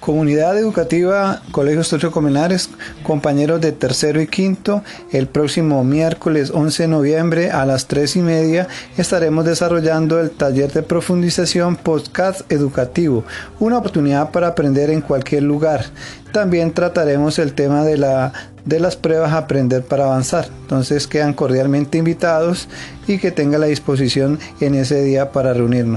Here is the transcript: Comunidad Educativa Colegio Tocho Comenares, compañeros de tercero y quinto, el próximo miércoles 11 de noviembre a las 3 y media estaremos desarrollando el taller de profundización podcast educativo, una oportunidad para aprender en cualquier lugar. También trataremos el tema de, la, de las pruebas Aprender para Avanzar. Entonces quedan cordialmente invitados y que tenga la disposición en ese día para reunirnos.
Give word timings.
Comunidad 0.00 0.56
Educativa 0.56 1.42
Colegio 1.50 1.82
Tocho 1.82 2.12
Comenares, 2.12 2.70
compañeros 3.02 3.60
de 3.60 3.72
tercero 3.72 4.20
y 4.20 4.28
quinto, 4.28 4.82
el 5.10 5.26
próximo 5.26 5.82
miércoles 5.82 6.52
11 6.54 6.84
de 6.84 6.88
noviembre 6.88 7.50
a 7.50 7.66
las 7.66 7.88
3 7.88 8.16
y 8.16 8.20
media 8.20 8.68
estaremos 8.96 9.44
desarrollando 9.44 10.20
el 10.20 10.30
taller 10.30 10.72
de 10.72 10.84
profundización 10.84 11.74
podcast 11.74 12.50
educativo, 12.50 13.24
una 13.58 13.78
oportunidad 13.78 14.30
para 14.30 14.48
aprender 14.48 14.90
en 14.90 15.00
cualquier 15.00 15.42
lugar. 15.42 15.86
También 16.32 16.72
trataremos 16.72 17.40
el 17.40 17.54
tema 17.54 17.84
de, 17.84 17.96
la, 17.96 18.32
de 18.64 18.78
las 18.78 18.96
pruebas 18.96 19.32
Aprender 19.32 19.82
para 19.82 20.04
Avanzar. 20.04 20.48
Entonces 20.62 21.08
quedan 21.08 21.32
cordialmente 21.32 21.98
invitados 21.98 22.68
y 23.08 23.18
que 23.18 23.32
tenga 23.32 23.58
la 23.58 23.66
disposición 23.66 24.38
en 24.60 24.74
ese 24.74 25.02
día 25.02 25.32
para 25.32 25.54
reunirnos. 25.54 25.96